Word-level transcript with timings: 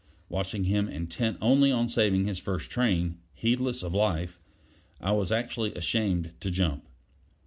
Watching 0.29 0.63
him 0.63 0.87
intent 0.87 1.37
only 1.41 1.71
on 1.71 1.87
saving 1.87 2.25
his 2.25 2.39
first 2.39 2.71
train 2.71 3.19
heedless 3.35 3.83
of 3.83 3.91
his 3.91 3.99
life 3.99 4.39
I 4.99 5.11
was 5.11 5.31
actually 5.31 5.75
ashamed 5.75 6.31
to 6.39 6.49
jump. 6.49 6.87